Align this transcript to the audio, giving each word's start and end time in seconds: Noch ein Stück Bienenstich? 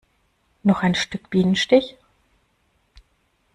Noch 0.63 0.81
ein 0.81 0.95
Stück 0.95 1.29
Bienenstich? 1.29 1.95